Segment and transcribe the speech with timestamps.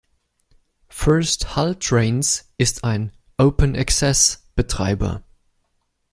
[0.89, 5.21] First Hull Trains ist ein „open access“-Betreiber.